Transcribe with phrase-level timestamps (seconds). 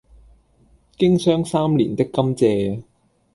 [0.97, 2.81] 經霜三年的甘蔗，